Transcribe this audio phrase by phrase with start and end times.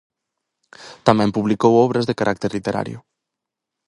[1.07, 2.99] Tamén publicou obras de carácter literario.